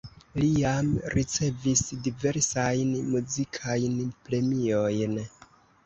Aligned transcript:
Li 0.43 0.47
jam 0.61 0.87
ricevis 1.15 1.85
diversajn 2.09 2.97
muzikajn 3.13 4.05
premiojn. 4.27 5.21